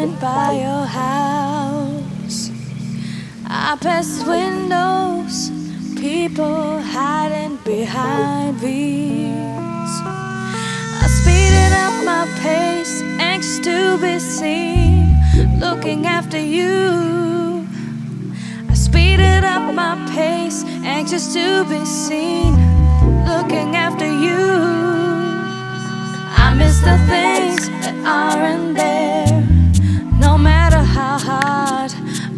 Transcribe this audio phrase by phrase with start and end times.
[0.00, 2.50] went by your house.
[3.44, 5.50] I passed windows,
[6.00, 9.94] people hiding behind these.
[11.02, 15.16] I speeded up my pace, anxious to be seen,
[15.58, 17.66] looking after you.
[18.70, 20.64] I speeded up my pace,
[20.96, 22.52] anxious to be seen,
[23.30, 24.44] looking after you.
[26.44, 29.39] I miss the things that aren't there.
[31.22, 31.92] Hard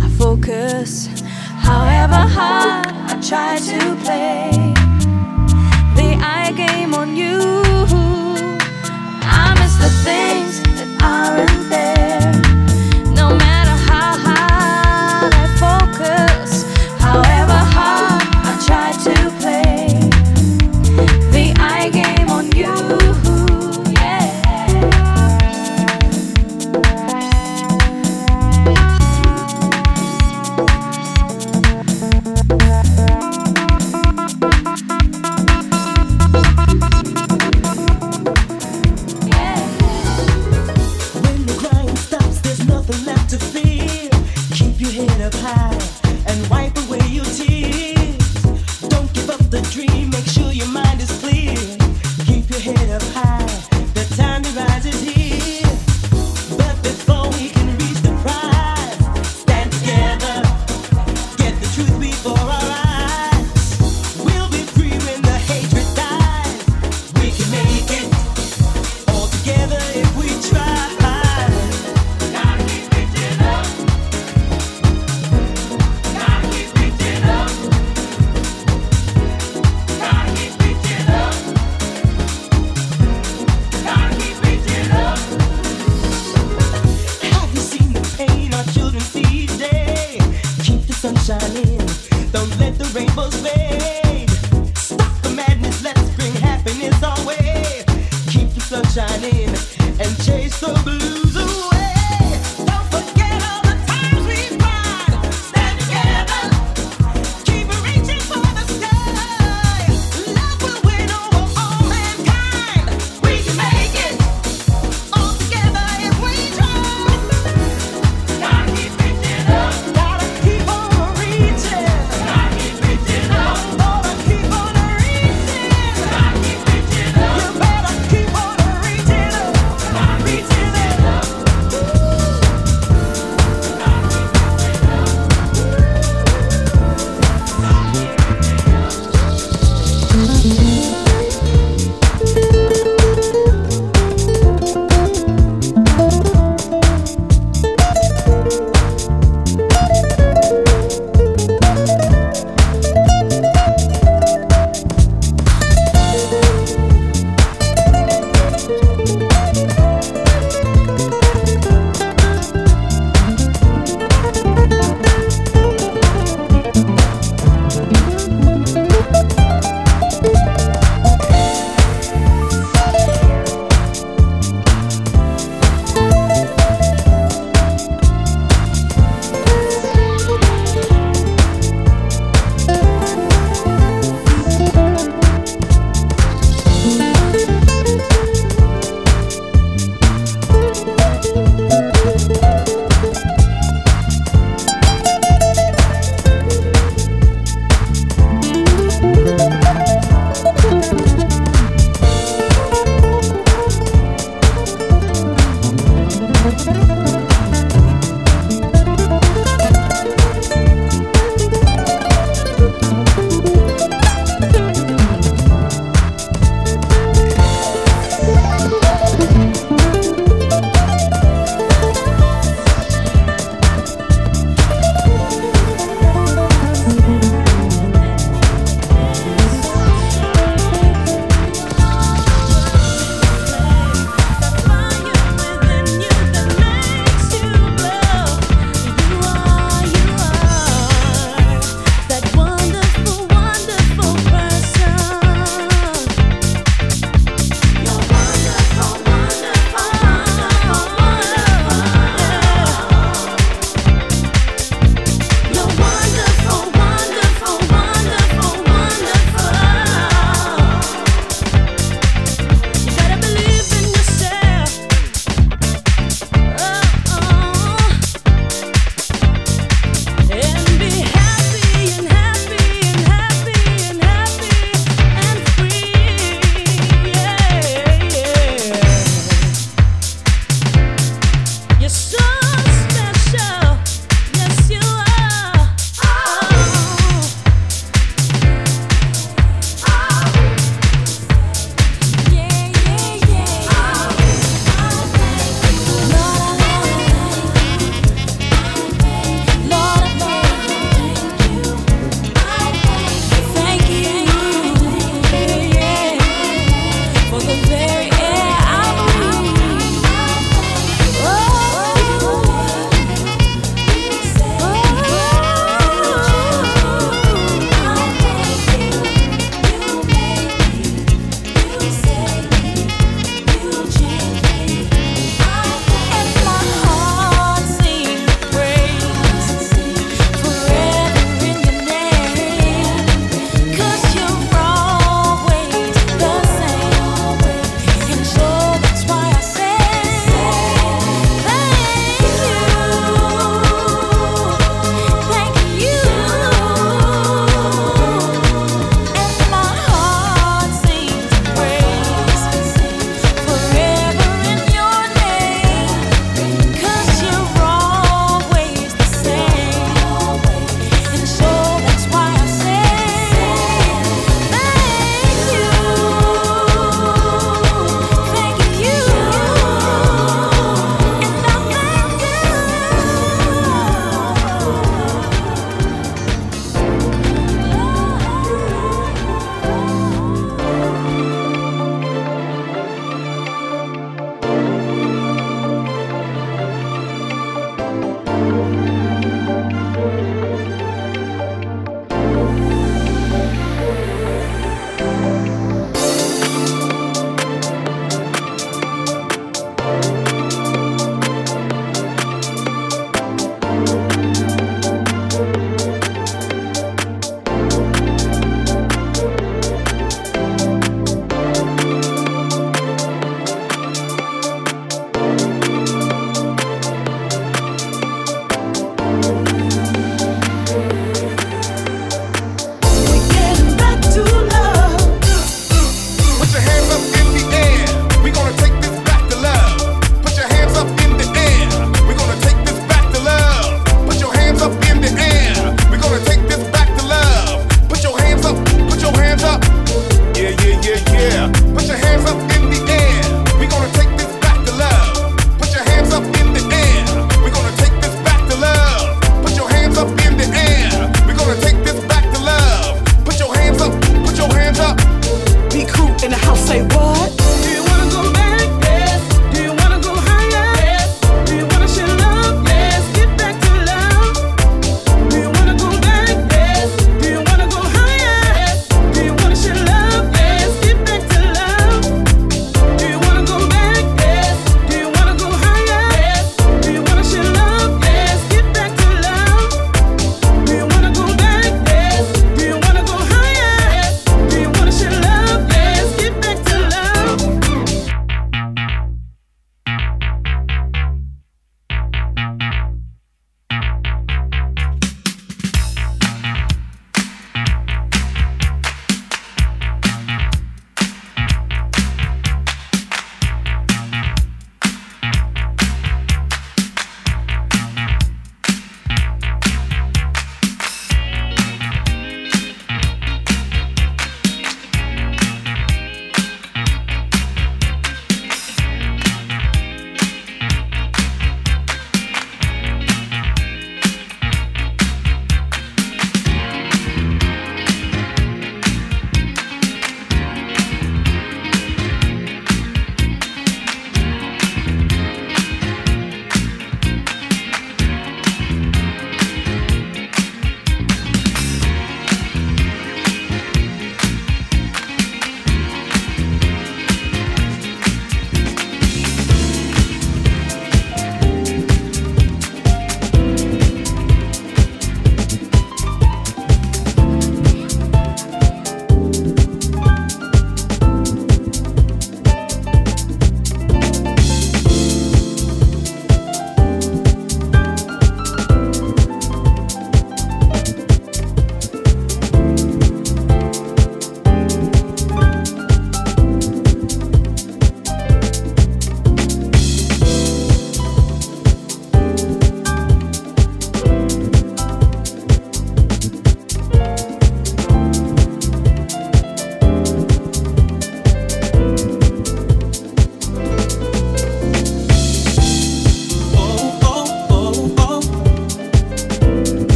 [0.00, 1.08] I focus,
[1.56, 4.50] however hard I try to play
[5.96, 7.67] the eye game on you.